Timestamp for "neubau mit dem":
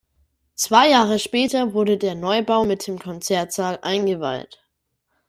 2.15-2.97